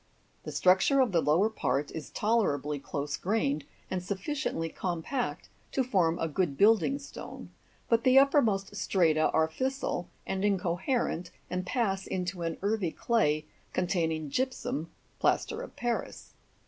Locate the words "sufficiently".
4.01-4.67